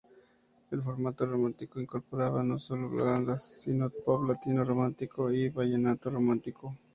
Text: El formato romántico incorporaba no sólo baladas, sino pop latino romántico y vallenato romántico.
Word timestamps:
El 0.71 0.81
formato 0.81 1.27
romántico 1.27 1.79
incorporaba 1.79 2.41
no 2.41 2.57
sólo 2.57 2.89
baladas, 2.89 3.43
sino 3.43 3.91
pop 3.91 4.23
latino 4.27 4.63
romántico 4.63 5.31
y 5.31 5.49
vallenato 5.49 6.09
romántico. 6.09 6.75